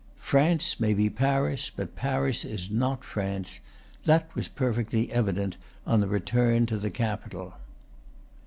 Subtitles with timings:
[0.17, 3.59] France may be Paris, but Paris is not France;
[4.05, 7.53] that was perfectly evident on the return to the capital.